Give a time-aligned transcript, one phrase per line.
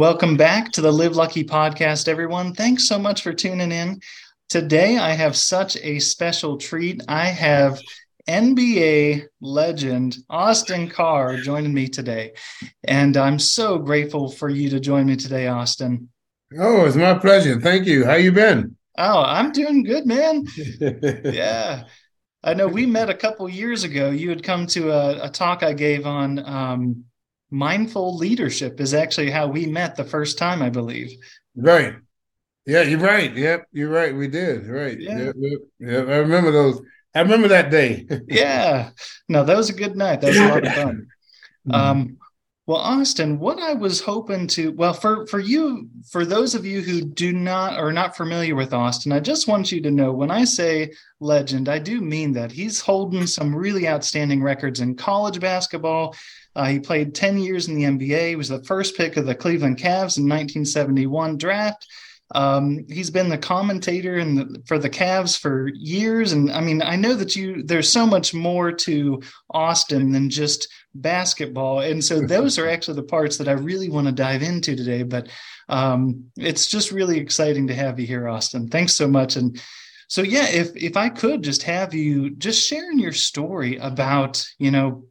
[0.00, 2.54] Welcome back to the Live Lucky podcast, everyone.
[2.54, 4.00] Thanks so much for tuning in.
[4.48, 7.02] Today, I have such a special treat.
[7.06, 7.78] I have
[8.26, 12.32] NBA legend Austin Carr joining me today.
[12.84, 16.08] And I'm so grateful for you to join me today, Austin.
[16.58, 17.60] Oh, it's my pleasure.
[17.60, 18.06] Thank you.
[18.06, 18.78] How you been?
[18.96, 20.46] Oh, I'm doing good, man.
[21.24, 21.84] yeah.
[22.42, 24.08] I know we met a couple years ago.
[24.08, 27.04] You had come to a, a talk I gave on um,
[27.50, 31.10] mindful leadership is actually how we met the first time, I believe.
[31.56, 31.96] Right.
[32.66, 33.34] Yeah, you're right.
[33.34, 34.14] Yep, you're right.
[34.14, 34.66] We did.
[34.66, 34.98] Right.
[35.00, 35.18] Yeah.
[35.18, 36.08] Yep, yep, yep.
[36.08, 36.80] I remember those.
[37.14, 38.06] I remember that day.
[38.28, 38.90] yeah.
[39.28, 40.20] No, that was a good night.
[40.20, 41.06] That was a lot of fun.
[41.68, 41.74] Mm-hmm.
[41.74, 42.18] Um,
[42.70, 46.82] well, Austin, what I was hoping to, well, for for you, for those of you
[46.82, 50.30] who do not are not familiar with Austin, I just want you to know when
[50.30, 55.40] I say legend, I do mean that he's holding some really outstanding records in college
[55.40, 56.14] basketball.
[56.54, 58.28] Uh, he played 10 years in the NBA.
[58.28, 61.88] He was the first pick of the Cleveland Cavs in 1971 draft.
[62.32, 66.80] Um, he's been the commentator in the, for the Cavs for years, and I mean,
[66.82, 72.20] I know that you there's so much more to Austin than just basketball, and so
[72.20, 75.02] those are actually the parts that I really want to dive into today.
[75.02, 75.28] But
[75.68, 78.68] um, it's just really exciting to have you here, Austin.
[78.68, 79.60] Thanks so much, and
[80.06, 84.70] so yeah, if if I could just have you just sharing your story about you
[84.70, 85.04] know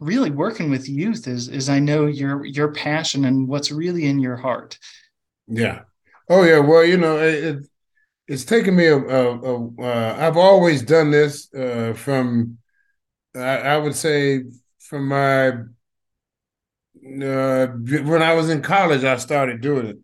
[0.00, 4.18] really working with youth is is I know your your passion and what's really in
[4.18, 4.78] your heart.
[5.48, 5.82] Yeah.
[6.28, 6.58] Oh yeah.
[6.58, 7.64] Well, you know, it,
[8.26, 8.96] it's taken me a.
[8.96, 12.58] a, a uh, I've always done this uh, from.
[13.34, 14.44] I, I, would say
[14.80, 15.48] from my.
[15.48, 15.56] Uh,
[17.66, 19.98] when I was in college, I started doing it.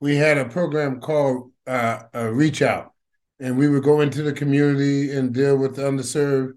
[0.00, 2.92] We had a program called uh, Reach Out,
[3.40, 6.54] and we would go into the community and deal with the underserved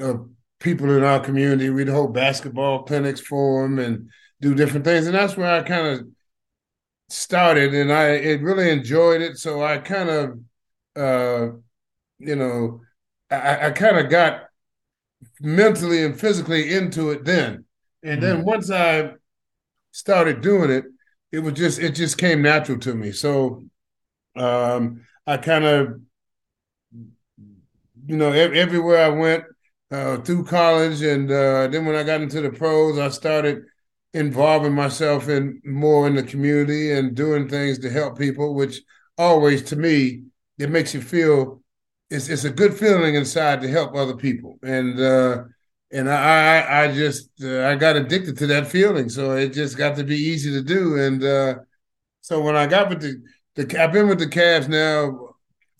[0.00, 0.18] uh,
[0.60, 1.70] people in our community.
[1.70, 4.10] We'd hold basketball clinics for them and
[4.40, 6.06] do different things, and that's where I kind of
[7.08, 9.38] started, and I it really enjoyed it.
[9.38, 10.38] So I kind of,
[10.96, 11.56] uh,
[12.18, 12.80] you know,
[13.30, 14.44] I, I kind of got
[15.40, 17.64] mentally and physically into it then,
[18.02, 18.46] and then mm-hmm.
[18.46, 19.12] once I
[19.92, 20.84] started doing it,
[21.32, 23.12] it was just it just came natural to me.
[23.12, 23.64] So
[24.36, 26.00] um, I kind of,
[28.06, 29.44] you know, everywhere I went
[29.90, 33.64] uh, through college, and uh, then when I got into the pros, I started
[34.16, 38.54] involving myself in more in the community and doing things to help people.
[38.54, 38.80] Which
[39.18, 40.24] always, to me,
[40.58, 41.62] it makes you feel
[42.10, 45.44] it's it's a good feeling inside to help other people, and uh,
[45.92, 49.96] and I I just uh, I got addicted to that feeling, so it just got
[49.96, 51.54] to be easy to do, and uh,
[52.20, 53.22] so when I got with the
[53.54, 55.34] the I've been with the Cavs now,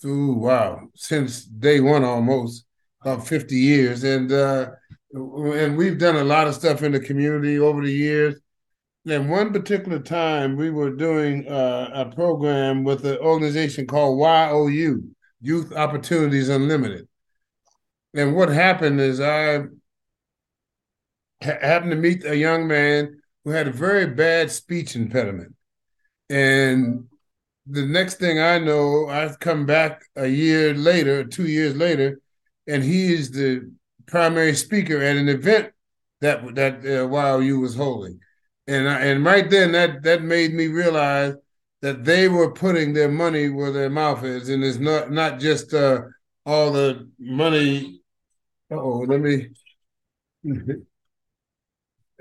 [0.04, 2.66] ooh wow, since day one almost
[3.06, 4.04] about 50 years.
[4.04, 4.70] And uh,
[5.12, 8.40] and we've done a lot of stuff in the community over the years.
[9.08, 14.18] And one particular time, we were doing uh, a program with an organization called
[14.72, 15.08] YOU,
[15.40, 17.06] Youth Opportunities Unlimited.
[18.14, 19.58] And what happened is I
[21.42, 25.54] ha- happened to meet a young man who had a very bad speech impediment.
[26.28, 27.04] And
[27.66, 32.18] the next thing I know, I've come back a year later, two years later,
[32.66, 33.70] and he is the
[34.06, 35.72] primary speaker at an event
[36.20, 38.20] that that uh, YOU was holding,
[38.66, 41.34] and I, and right then that that made me realize
[41.82, 45.74] that they were putting their money where their mouth is, and it's not not just
[45.74, 46.00] uh,
[46.44, 48.00] all the money.
[48.70, 49.48] Oh, let me.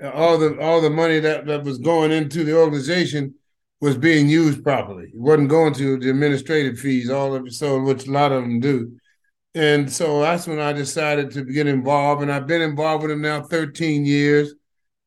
[0.02, 3.34] all the all the money that, that was going into the organization
[3.80, 5.04] was being used properly.
[5.04, 8.60] It wasn't going to the administrative fees, all of so which a lot of them
[8.60, 8.98] do.
[9.56, 12.20] And so that's when I decided to get involved.
[12.20, 14.52] And I've been involved with them now 13 years.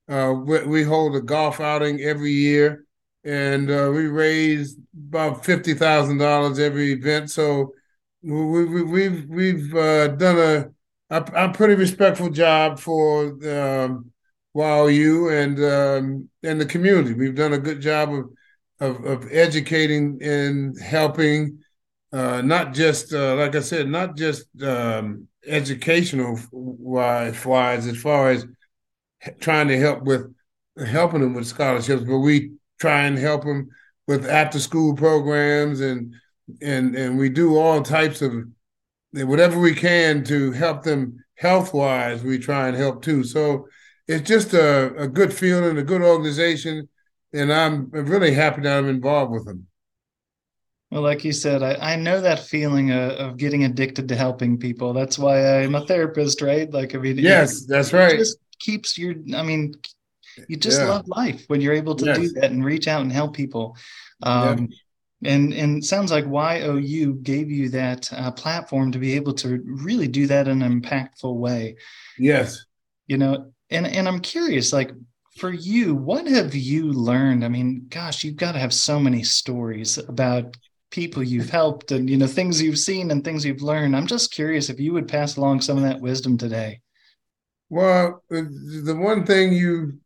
[0.09, 2.83] Uh, we, we, hold a golf outing every year,
[3.23, 4.75] and uh, we raise
[5.07, 7.29] about fifty thousand dollars every event.
[7.29, 7.73] So
[8.23, 14.11] we, we, we've we've uh, done a, a, a pretty respectful job for um,
[14.55, 17.13] YOU and um, and the community.
[17.13, 18.31] We've done a good job of
[18.79, 21.59] of, of educating and helping
[22.11, 28.31] uh, not just uh, like I said, not just um, educational wise, wise as far
[28.31, 28.45] as
[29.39, 30.33] trying to help with
[30.85, 33.69] helping them with scholarships, but we try and help them
[34.07, 36.15] with after school programs and
[36.61, 38.33] and and we do all types of
[39.13, 42.23] whatever we can to help them health wise.
[42.23, 43.23] We try and help too.
[43.23, 43.67] So
[44.07, 46.89] it's just a, a good feeling, a good organization,
[47.33, 49.69] and I'm really happy that I'm involved with them.
[50.91, 54.57] Well, like you said, I, I know that feeling of, of getting addicted to helping
[54.57, 54.91] people.
[54.94, 56.71] That's why I'm a therapist, right?
[56.71, 58.18] Like, I mean, yes, that's right.
[58.18, 59.75] just keeps your, I mean,
[60.47, 60.88] you just yeah.
[60.88, 62.18] love life when you're able to yes.
[62.18, 63.77] do that and reach out and help people.
[64.24, 65.31] Um, yeah.
[65.31, 70.07] And and sounds like YOU gave you that uh, platform to be able to really
[70.07, 71.75] do that in an impactful way.
[72.18, 72.65] Yes.
[73.07, 74.92] You know, and and I'm curious, like
[75.35, 77.44] for you, what have you learned?
[77.44, 80.56] I mean, gosh, you've got to have so many stories about
[80.91, 83.95] people you've helped and you know things you've seen and things you've learned.
[83.95, 86.81] I'm just curious if you would pass along some of that wisdom today.
[87.69, 90.00] Well, the one thing you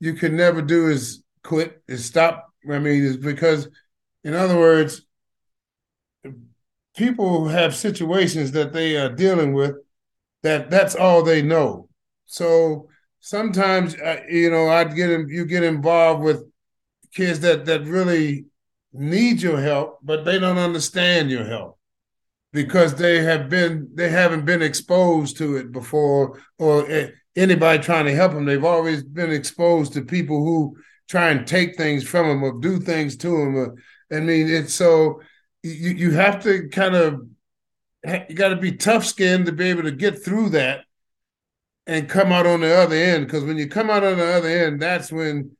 [0.00, 2.52] you can never do is quit, is stop.
[2.70, 3.68] I mean, is because,
[4.24, 5.06] in other words,
[6.96, 9.76] people have situations that they are dealing with
[10.42, 11.88] that that's all they know.
[12.26, 12.88] So
[13.20, 16.44] sometimes, uh, you know, I'd get you get involved with
[17.14, 18.46] kids that that really
[18.98, 21.78] need your help, but they don't understand your help
[22.52, 26.88] because they have been they haven't been exposed to it before or
[27.36, 28.44] anybody trying to help them.
[28.44, 30.76] They've always been exposed to people who
[31.08, 33.56] try and take things from them or do things to them.
[33.56, 33.74] Or,
[34.10, 35.20] I mean, it's so
[35.62, 37.26] you you have to kind of
[38.28, 40.80] you got to be tough skinned to be able to get through that
[41.86, 43.26] and come out on the other end.
[43.26, 45.56] Because when you come out on the other end, that's when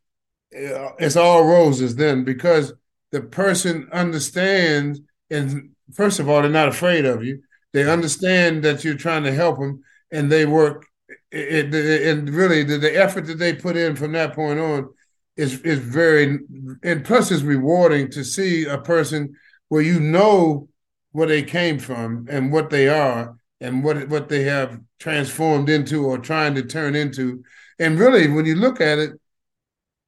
[0.55, 1.97] uh, it's all roses.
[1.97, 2.73] Then because
[3.13, 5.01] the person understands,
[5.31, 7.43] and first of all, they're not afraid of you.
[7.73, 10.87] They understand that you're trying to help them, and they work
[11.31, 14.89] it, it, and really the, the effort that they put in from that point on
[15.37, 16.39] is is very
[16.83, 19.35] and plus it's rewarding to see a person
[19.69, 20.69] where you know
[21.13, 26.07] where they came from and what they are and what what they have transformed into
[26.07, 27.43] or trying to turn into
[27.79, 29.13] and really when you look at it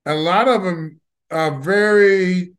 [0.07, 2.53] a lot of them are very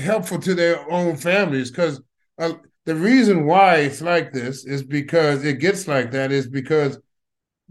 [0.00, 2.00] helpful to their own families because
[2.38, 2.52] uh,
[2.86, 6.98] the reason why it's like this is because it gets like that is because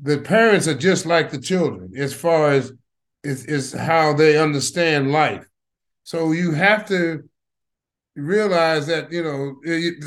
[0.01, 2.71] the parents are just like the children as far as
[3.23, 5.45] is, is how they understand life.
[6.03, 7.23] So you have to
[8.15, 9.55] realize that you know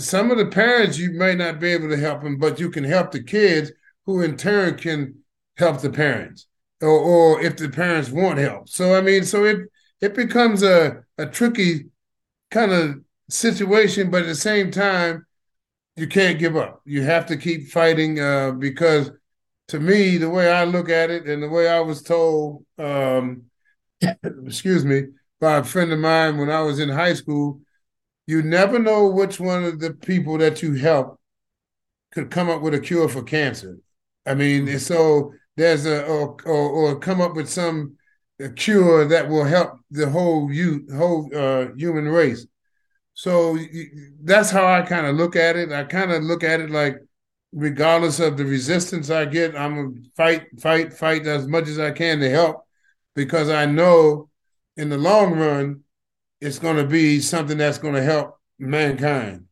[0.00, 2.84] some of the parents you may not be able to help them, but you can
[2.84, 3.70] help the kids,
[4.06, 5.16] who in turn can
[5.56, 6.46] help the parents,
[6.80, 8.68] or, or if the parents want help.
[8.68, 9.58] So I mean, so it
[10.00, 11.86] it becomes a a tricky
[12.52, 15.26] kind of situation, but at the same time,
[15.96, 16.82] you can't give up.
[16.84, 19.10] You have to keep fighting uh, because
[19.68, 23.44] to me, the way I look at it and the way I was told, um,
[24.46, 25.06] excuse me,
[25.40, 27.60] by a friend of mine when I was in high school,
[28.26, 31.18] you never know which one of the people that you help
[32.12, 33.78] could come up with a cure for cancer.
[34.24, 34.78] I mean, mm-hmm.
[34.78, 37.96] so there's a or, or, or come up with some
[38.56, 42.46] cure that will help the whole you whole uh, human race.
[43.14, 43.58] So
[44.22, 45.70] that's how I kind of look at it.
[45.72, 46.98] I kind of look at it like
[47.52, 51.90] regardless of the resistance I get, I'm gonna fight, fight, fight as much as I
[51.90, 52.64] can to help
[53.14, 54.30] because I know
[54.76, 55.82] in the long run
[56.40, 59.46] it's going to be something that's going to help mankind.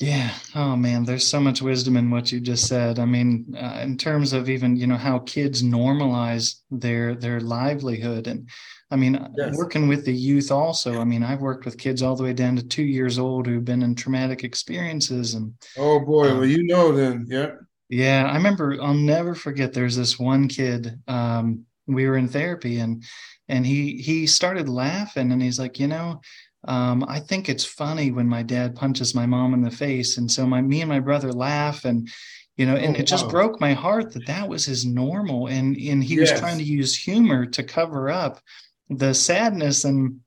[0.00, 0.30] Yeah.
[0.54, 2.98] Oh man, there's so much wisdom in what you just said.
[2.98, 8.26] I mean, uh, in terms of even you know how kids normalize their their livelihood,
[8.26, 8.48] and
[8.90, 9.56] I mean, yes.
[9.56, 11.00] working with the youth also.
[11.00, 13.64] I mean, I've worked with kids all the way down to two years old who've
[13.64, 17.52] been in traumatic experiences, and oh boy, um, well you know then, yeah.
[17.88, 18.76] Yeah, I remember.
[18.82, 19.72] I'll never forget.
[19.72, 21.00] There's this one kid.
[21.06, 23.02] Um, we were in therapy, and
[23.48, 26.20] and he he started laughing, and he's like, you know,
[26.66, 30.30] um, I think it's funny when my dad punches my mom in the face, and
[30.30, 32.08] so my me and my brother laugh, and
[32.56, 35.76] you know, and oh, it just broke my heart that that was his normal, and
[35.76, 36.32] and he yes.
[36.32, 38.40] was trying to use humor to cover up
[38.88, 40.20] the sadness and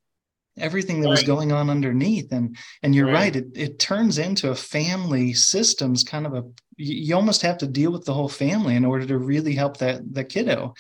[0.58, 1.12] everything that right.
[1.12, 3.36] was going on underneath and and you're right, right.
[3.38, 6.44] It, it turns into a family systems kind of a
[6.76, 10.02] you almost have to deal with the whole family in order to really help that
[10.14, 10.74] that kiddo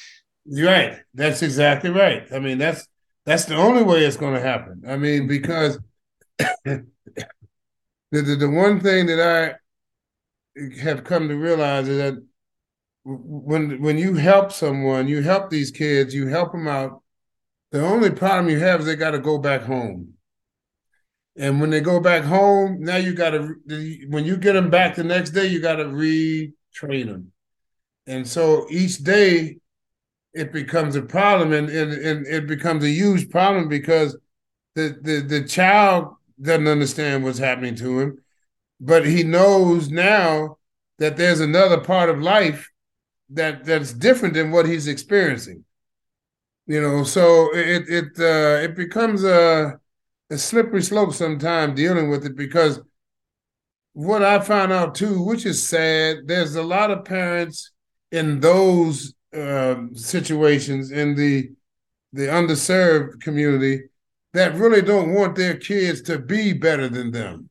[0.45, 2.87] right that's exactly right i mean that's
[3.29, 4.81] that's the only way it's going to happen.
[4.87, 5.77] I mean, because
[6.65, 6.87] the,
[8.11, 9.21] the, the one thing that
[10.57, 12.25] I have come to realize is that
[13.05, 17.03] when when you help someone, you help these kids, you help them out.
[17.71, 20.13] The only problem you have is they got to go back home.
[21.37, 23.53] And when they go back home, now you got to
[24.09, 27.31] when you get them back the next day, you got to retrain them.
[28.07, 29.59] And so each day
[30.33, 34.17] it becomes a problem and, and, and it becomes a huge problem because
[34.75, 38.17] the the the child doesn't understand what's happening to him,
[38.79, 40.57] but he knows now
[40.99, 42.69] that there's another part of life
[43.29, 45.65] that that's different than what he's experiencing.
[46.67, 49.79] You know, so it it uh, it becomes a
[50.29, 52.79] a slippery slope sometimes dealing with it because
[53.93, 57.71] what I found out too, which is sad, there's a lot of parents
[58.11, 61.51] in those uh, situations in the
[62.11, 63.83] the underserved community
[64.33, 67.49] that really don't want their kids to be better than them,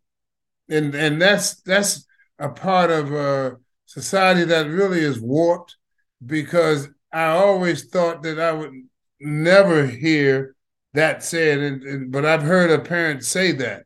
[0.69, 2.07] and and that's that's
[2.39, 3.57] a part of a
[3.87, 5.77] society that really is warped
[6.25, 8.73] because I always thought that I would
[9.21, 10.55] never hear
[10.95, 13.85] that said, and, and, but I've heard a parent say that,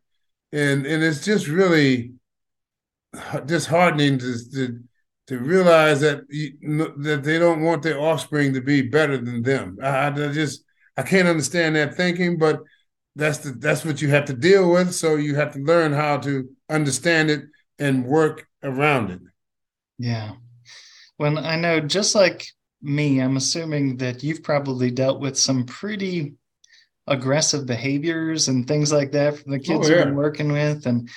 [0.52, 2.14] and and it's just really
[3.44, 4.80] disheartening to to,
[5.32, 6.28] to realize that
[6.98, 9.78] that they don't want their offspring to be better than them.
[9.82, 10.62] I, I just
[10.96, 12.60] I can't understand that thinking, but
[13.16, 14.94] that's the that's what you have to deal with.
[14.94, 17.44] So you have to learn how to understand it
[17.78, 19.20] and work around it.
[19.98, 20.32] Yeah.
[21.18, 22.46] Well, I know just like
[22.82, 26.34] me, I'm assuming that you've probably dealt with some pretty
[27.06, 29.96] aggressive behaviors and things like that from the kids oh, yeah.
[29.96, 30.84] you've been working with.
[30.84, 31.08] And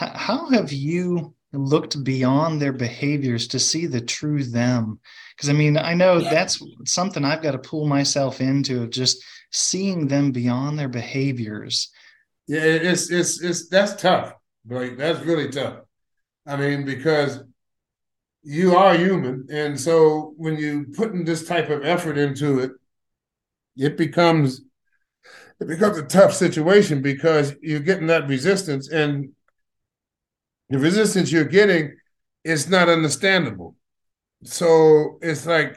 [0.00, 5.00] h- how have you looked beyond their behaviors to see the true them?
[5.36, 9.22] Because I mean, I know that's something I've got to pull myself into of just
[9.50, 11.90] seeing them beyond their behaviors.
[12.46, 14.34] Yeah, it's it's it's that's tough.
[14.68, 15.80] Like that's really tough.
[16.46, 17.40] I mean, because
[18.42, 22.72] you are human, and so when you putting this type of effort into it,
[23.76, 24.62] it becomes
[25.60, 29.30] it becomes a tough situation because you're getting that resistance, and
[30.70, 31.96] the resistance you're getting
[32.44, 33.76] is not understandable.
[34.44, 35.76] So it's like,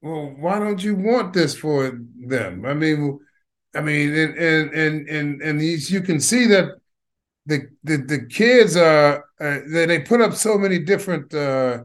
[0.00, 2.66] well, why don't you want this for them?
[2.66, 3.18] I mean,
[3.74, 6.68] I mean, and and and and, and you can see that
[7.46, 11.84] the the, the kids are uh, they, they put up so many different uh,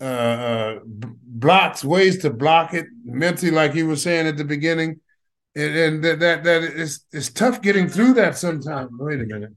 [0.00, 5.00] uh, uh blocks, ways to block it mentally, like you were saying at the beginning
[5.54, 8.90] and, and that that that is it's tough getting through that sometimes.
[8.92, 9.52] Wait a minute.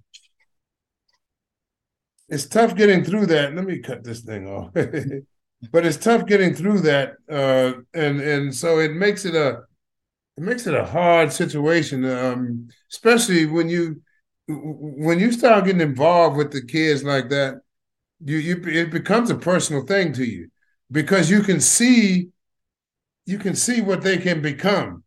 [2.30, 3.54] It's tough getting through that.
[3.54, 4.72] Let me cut this thing off.
[5.72, 9.62] but it's tough getting through that, uh, and and so it makes it a
[10.38, 14.02] it makes it a hard situation, um, especially when you
[14.48, 17.62] when you start getting involved with the kids like that.
[18.24, 20.50] You you it becomes a personal thing to you
[20.92, 22.30] because you can see
[23.26, 25.04] you can see what they can become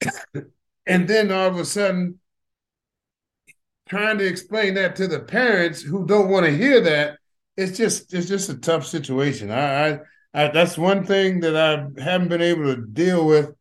[0.86, 2.18] and then all of a sudden,
[3.88, 7.18] trying to explain that to the parents who don't want to hear that,
[7.56, 9.50] it's just it's just a tough situation.
[9.50, 10.00] I, I,
[10.34, 13.52] I that's one thing that I haven't been able to deal with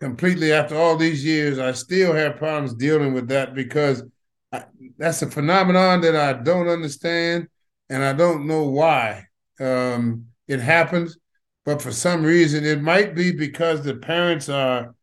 [0.00, 1.58] completely after all these years.
[1.58, 4.02] I still have problems dealing with that because
[4.50, 4.64] I,
[4.98, 7.48] that's a phenomenon that I don't understand
[7.88, 9.26] and I don't know why
[9.60, 11.18] um, it happens.
[11.64, 14.94] But for some reason, it might be because the parents are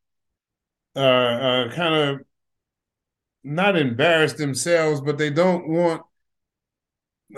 [0.95, 2.25] uh, uh, kind of
[3.43, 6.01] not embarrass themselves, but they don't want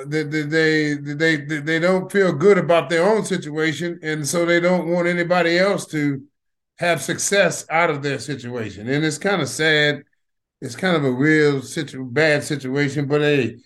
[0.07, 4.59] they, they they they they don't feel good about their own situation, and so they
[4.59, 6.23] don't want anybody else to
[6.77, 8.89] have success out of their situation.
[8.89, 10.03] And it's kind of sad.
[10.61, 13.57] It's kind of a real situ- bad situation, but hey,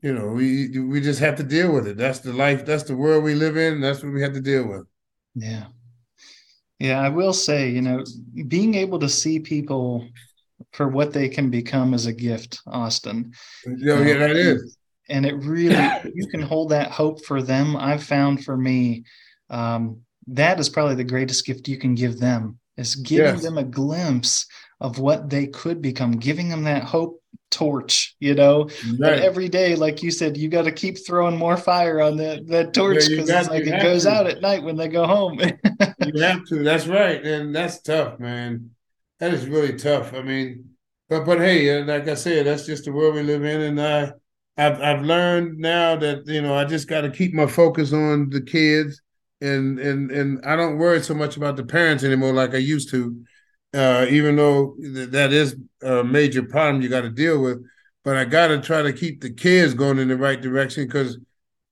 [0.00, 1.96] you know, we we just have to deal with it.
[1.98, 2.64] That's the life.
[2.64, 3.80] That's the world we live in.
[3.80, 4.86] that's what we have to deal with.
[5.34, 5.66] Yeah.
[6.78, 8.04] Yeah, I will say, you know,
[8.46, 10.08] being able to see people
[10.72, 13.32] for what they can become as a gift, Austin.
[13.66, 14.76] Yeah, yeah, that is.
[15.08, 17.76] And it really, you can hold that hope for them.
[17.76, 19.04] I've found for me,
[19.48, 23.42] um, that is probably the greatest gift you can give them is giving yes.
[23.42, 24.46] them a glimpse
[24.80, 28.68] of what they could become, giving them that hope torch, you know.
[28.98, 29.20] Right.
[29.20, 32.72] Every day, like you said, you got to keep throwing more fire on that that
[32.72, 34.10] torch because yeah, like it goes to.
[34.10, 35.40] out at night when they go home.
[36.06, 36.62] you have to.
[36.62, 38.70] That's right, and that's tough, man.
[39.20, 40.14] That is really tough.
[40.14, 40.70] I mean,
[41.08, 43.80] but but hey, uh, like I said, that's just the world we live in, and
[43.80, 44.12] I.
[44.60, 48.28] I've I've learned now that you know I just got to keep my focus on
[48.30, 49.00] the kids
[49.40, 52.90] and and and I don't worry so much about the parents anymore like I used
[52.90, 53.16] to
[53.74, 57.64] uh, even though th- that is a major problem you got to deal with.
[58.04, 61.18] But I got to try to keep the kids going in the right direction because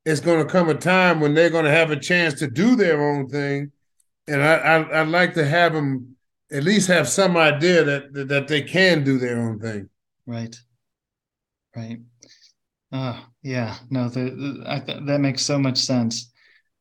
[0.05, 2.77] it's going to come a time when they're going to have a chance to do
[2.77, 3.73] their own thing,
[4.29, 6.16] and I, I would like to have them
[6.51, 9.89] at least have some idea that that they can do their own thing.
[10.27, 10.57] Right.
[11.75, 11.99] Right.
[12.93, 13.77] Oh, yeah.
[13.91, 16.33] No, the, the I, that makes so much sense.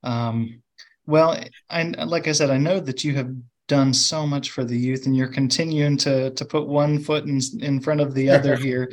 [0.03, 0.62] Um,
[1.05, 1.38] well,
[1.69, 3.36] I like I said, I know that you have
[3.67, 7.39] done so much for the youth and you're continuing to to put one foot in,
[7.62, 8.91] in front of the other here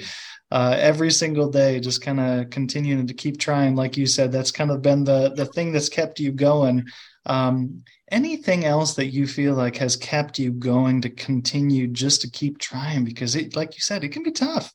[0.51, 3.75] uh, every single day just kind of continuing to keep trying.
[3.75, 6.85] Like you said that's kind of been the the thing that's kept you going.
[7.25, 12.31] Um, anything else that you feel like has kept you going to continue just to
[12.31, 13.05] keep trying?
[13.05, 14.73] Because it like you said it can be tough.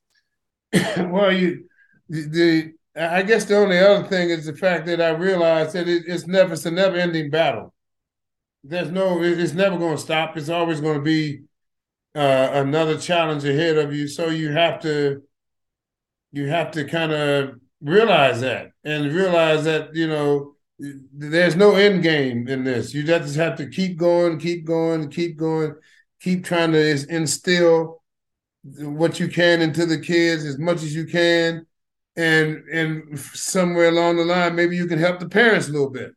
[0.98, 1.66] Well you
[2.10, 6.04] the i guess the only other thing is the fact that i realized that it,
[6.08, 7.74] it's never it's a never ending battle
[8.68, 10.38] there's no it's never going to stop.
[10.38, 11.42] It's always going to be
[12.16, 14.08] uh, another challenge ahead of you.
[14.08, 15.24] So you have to
[16.32, 22.04] you have to kind of realize that and realize that you know there's no end
[22.04, 22.94] game in this.
[22.94, 25.76] You just have to keep going keep going keep going
[26.22, 28.02] keep trying to instill
[28.64, 31.66] what you can into the kids as much as you can.
[32.18, 36.12] And and somewhere along the line maybe you can help the parents a little bit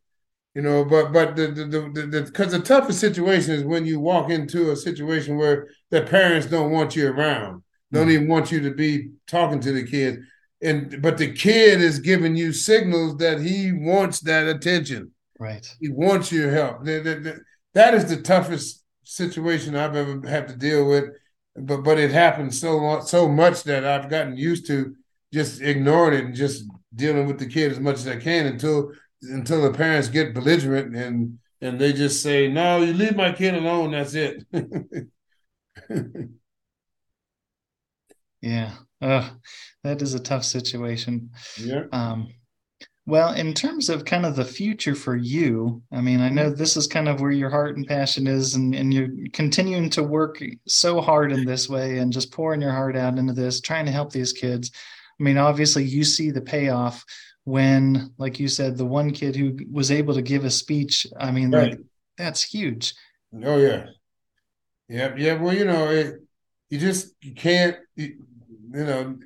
[0.54, 4.00] you know but but the the because the, the, the, toughest situation is when you
[4.00, 8.12] walk into a situation where the parents don't want you around don't mm-hmm.
[8.12, 10.18] even want you to be talking to the kids.
[10.62, 15.12] And but the kid is giving you signals that he wants that attention.
[15.38, 15.66] Right.
[15.80, 16.84] He wants your help.
[16.84, 17.40] That, that,
[17.72, 21.04] that is the toughest situation i've ever had to deal with.
[21.56, 24.94] But but it happens so so much that i've gotten used to
[25.32, 26.64] just ignoring it and just
[26.94, 30.94] dealing with the kid as much as i can until until the parents get belligerent
[30.96, 33.92] and and they just say, "No, you leave my kid alone.
[33.92, 34.44] That's it."
[38.40, 38.72] yeah,
[39.02, 39.28] uh,
[39.84, 41.30] that is a tough situation.
[41.58, 41.84] Yeah.
[41.92, 42.28] Um,
[43.06, 46.58] well, in terms of kind of the future for you, I mean, I know mm-hmm.
[46.58, 50.02] this is kind of where your heart and passion is, and, and you're continuing to
[50.02, 53.86] work so hard in this way and just pouring your heart out into this, trying
[53.86, 54.70] to help these kids.
[55.18, 57.04] I mean, obviously, you see the payoff
[57.50, 61.30] when, like you said, the one kid who was able to give a speech, I
[61.30, 61.70] mean, right.
[61.70, 61.80] like
[62.16, 62.94] that's huge.
[63.44, 63.86] Oh yeah,
[64.88, 65.34] yeah, yeah.
[65.34, 66.16] Well, you know, it,
[66.68, 68.24] you just you can't, you,
[68.72, 69.18] you know,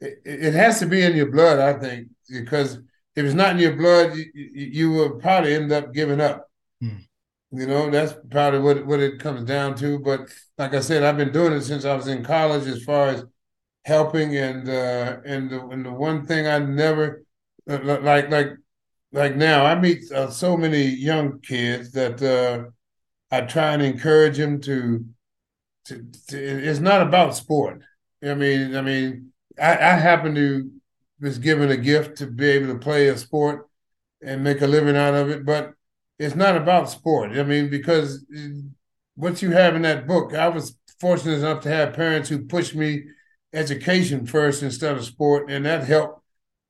[0.00, 1.58] it, it, has to be in your blood.
[1.58, 2.78] I think because
[3.14, 6.48] if it's not in your blood, you, you will probably end up giving up.
[6.80, 6.98] Hmm.
[7.52, 9.98] You know, that's probably what what it comes down to.
[10.00, 13.08] But like I said, I've been doing it since I was in college, as far
[13.08, 13.24] as
[13.84, 17.24] helping and uh, and the and the one thing I never
[17.68, 18.48] like like
[19.12, 22.70] like now I meet uh, so many young kids that uh,
[23.30, 25.04] I try and encourage them to,
[25.86, 27.82] to, to, It's not about sport.
[28.22, 30.70] I mean, I mean, I, I happen to
[31.20, 33.68] was given a gift to be able to play a sport
[34.22, 35.72] and make a living out of it, but
[36.18, 37.32] it's not about sport.
[37.32, 38.24] I mean, because
[39.14, 42.74] what you have in that book, I was fortunate enough to have parents who pushed
[42.74, 43.04] me
[43.52, 46.17] education first instead of sport, and that helped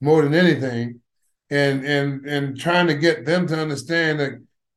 [0.00, 1.00] more than anything,
[1.50, 4.32] and and and trying to get them to understand that,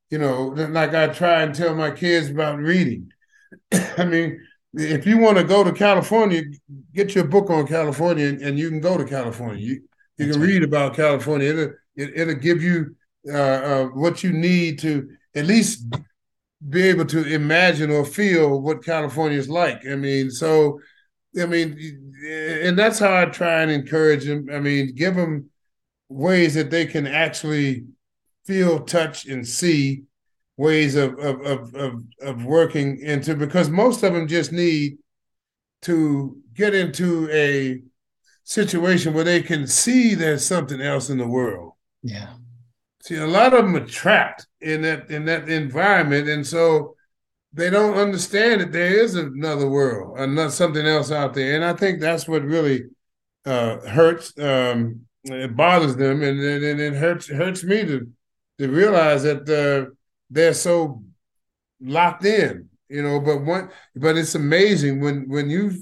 [0.10, 3.12] you know, like I try and tell my kids about reading.
[3.98, 4.40] I mean,
[4.74, 6.44] if you want to go to California,
[6.94, 9.64] get your book on California, and, and you can go to California.
[9.64, 9.82] You
[10.18, 10.48] you That's can right.
[10.48, 11.50] read about California.
[11.50, 12.96] It'll it, will give you
[13.30, 15.86] uh, uh, what you need to at least
[16.70, 19.86] be able to imagine or feel what California is like.
[19.88, 20.80] I mean, so
[21.40, 24.50] I mean, and that's how I try and encourage them.
[24.52, 25.50] I mean, give them
[26.10, 27.86] ways that they can actually
[28.46, 30.04] feel, touch, and see
[30.58, 34.98] ways of of of of, of working into because most of them just need
[35.82, 37.82] to get into a
[38.44, 41.74] situation where they can see there's something else in the world.
[42.04, 42.34] Yeah.
[43.02, 46.96] See, a lot of them are trapped in that in that environment, and so
[47.54, 51.74] they don't understand that there is another world, another something else out there, and I
[51.74, 52.84] think that's what really
[53.46, 54.38] uh, hurts.
[54.40, 58.08] Um, it bothers them, and, and, it hurts hurts me to
[58.60, 59.92] to realize that uh,
[60.30, 61.04] they're so
[61.82, 63.20] locked in, you know.
[63.20, 65.74] But one, but it's amazing when when you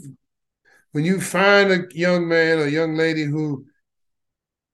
[0.91, 3.65] when you find a young man or young lady who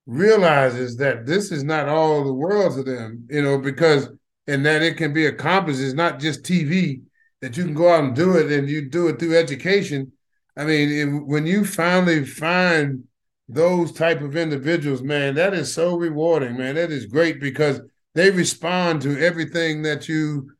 [0.05, 4.09] realizes that this is not all the world to them, you know, because
[4.47, 5.79] and that it can be accomplished.
[5.79, 7.01] It's not just TV
[7.41, 10.11] that you can go out and do it, and you do it through education.
[10.57, 13.03] I mean, when you finally find
[13.47, 16.75] those type of individuals, man, that is so rewarding, man.
[16.75, 17.81] That is great because
[18.13, 20.51] they respond to everything that you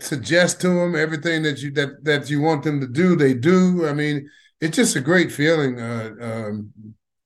[0.00, 3.86] suggest to them, everything that you that that you want them to do, they do.
[3.86, 4.28] I mean,
[4.60, 6.72] it's just a great feeling uh, um,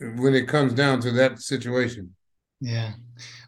[0.01, 2.15] when it comes down to that situation.
[2.61, 2.93] Yeah,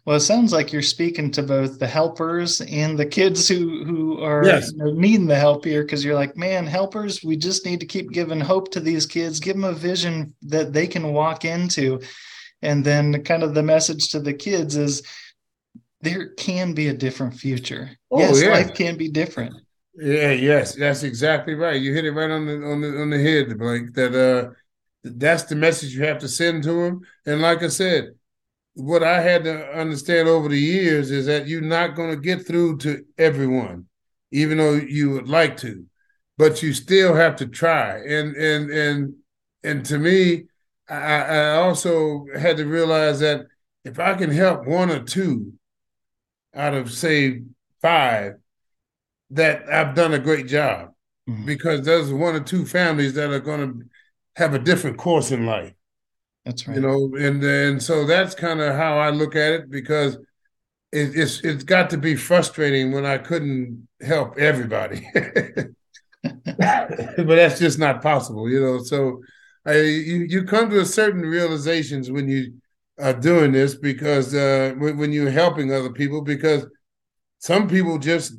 [0.05, 4.21] well, it sounds like you're speaking to both the helpers and the kids who who
[4.21, 4.71] are yes.
[4.71, 7.85] you know, needing the help here because you're like, man, helpers, we just need to
[7.85, 11.99] keep giving hope to these kids, give them a vision that they can walk into,
[12.63, 15.03] and then kind of the message to the kids is
[16.01, 17.91] there can be a different future.
[18.09, 18.49] Oh, yes, yeah.
[18.49, 19.53] life can be different.
[19.93, 21.79] Yeah, yes, that's exactly right.
[21.79, 23.93] You hit it right on the on the on the head, Blake.
[23.93, 24.53] That uh,
[25.03, 27.01] that's the message you have to send to them.
[27.27, 28.15] And like I said,
[28.73, 32.45] what I had to understand over the years is that you're not going to get
[32.45, 33.85] through to everyone,
[34.31, 35.85] even though you would like to,
[36.37, 37.97] but you still have to try.
[37.97, 39.13] And and and
[39.63, 40.45] and to me,
[40.89, 43.45] I, I also had to realize that
[43.83, 45.53] if I can help one or two
[46.55, 47.41] out of say
[47.81, 48.33] five,
[49.31, 50.91] that I've done a great job
[51.29, 51.45] mm-hmm.
[51.45, 53.85] because there's one or two families that are going to
[54.35, 55.73] have a different course in life.
[56.45, 56.75] That's right.
[56.75, 60.15] You know, and and so that's kind of how I look at it because
[60.91, 65.75] it, it's it's got to be frustrating when I couldn't help everybody, but
[66.57, 68.49] that's just not possible.
[68.49, 69.21] You know, so
[69.65, 72.53] I, you you come to a certain realizations when you
[72.99, 76.65] are doing this because uh, when, when you're helping other people because
[77.39, 78.33] some people just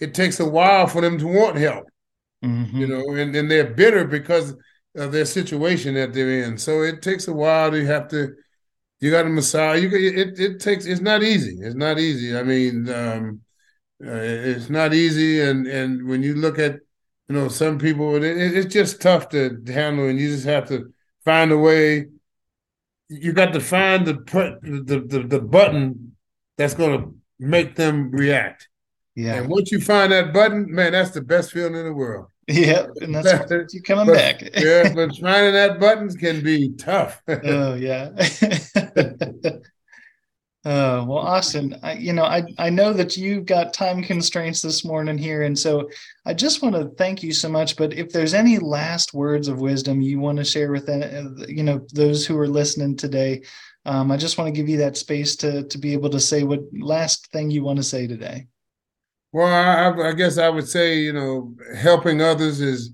[0.00, 1.86] it takes a while for them to want help.
[2.44, 2.76] Mm-hmm.
[2.76, 4.54] You know, and, and they're bitter because
[4.94, 6.58] of their situation that they're in.
[6.58, 8.34] So it takes a while to have to.
[9.00, 9.82] You got to massage.
[9.82, 10.86] You it it takes.
[10.86, 11.56] It's not easy.
[11.60, 12.36] It's not easy.
[12.36, 13.40] I mean, um,
[14.04, 15.40] uh, it's not easy.
[15.40, 16.74] And and when you look at,
[17.28, 20.92] you know, some people, it, it's just tough to handle, and you just have to
[21.24, 22.06] find a way.
[23.08, 24.14] You got to find the
[24.62, 26.16] the the, the button
[26.56, 28.68] that's going to make them react.
[29.14, 29.34] Yeah.
[29.34, 32.28] And once you find that button, man, that's the best feeling in the world.
[32.48, 34.42] Yeah, and that's what you coming but, back.
[34.56, 37.22] yeah, but finding that buttons can be tough.
[37.28, 38.10] oh yeah.
[40.64, 44.84] Uh, well, Austin, I, you know, I, I know that you've got time constraints this
[44.84, 45.42] morning here.
[45.42, 45.90] And so
[46.24, 47.76] I just want to thank you so much.
[47.76, 51.64] But if there's any last words of wisdom you want to share with, uh, you
[51.64, 53.42] know, those who are listening today,
[53.86, 56.44] um, I just want to give you that space to, to be able to say
[56.44, 58.46] what last thing you want to say today.
[59.32, 62.92] Well, I, I, guess I would say you know helping others is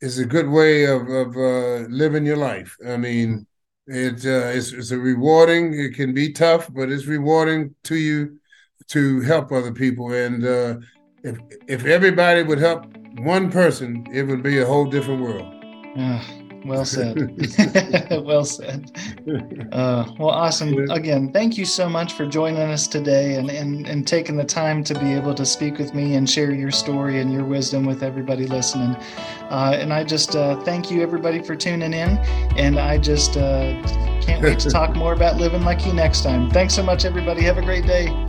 [0.00, 2.76] is a good way of of uh, living your life.
[2.86, 3.46] I mean,
[3.86, 5.72] it uh, it's, it's a rewarding.
[5.74, 8.38] It can be tough, but it's rewarding to you
[8.88, 10.12] to help other people.
[10.12, 10.76] And uh,
[11.24, 12.84] if if everybody would help
[13.20, 15.54] one person, it would be a whole different world.
[15.96, 16.22] Uh,
[16.68, 17.16] well said.
[18.24, 18.92] well said.
[19.72, 20.90] Uh, well, Austin.
[20.90, 24.84] Again, thank you so much for joining us today and, and, and taking the time
[24.84, 28.02] to be able to speak with me and share your story and your wisdom with
[28.02, 28.94] everybody listening.
[29.50, 32.18] Uh, and I just uh, thank you, everybody, for tuning in.
[32.56, 33.72] And I just uh,
[34.20, 36.50] can't wait to talk more about living like you next time.
[36.50, 37.42] Thanks so much, everybody.
[37.42, 38.27] Have a great day.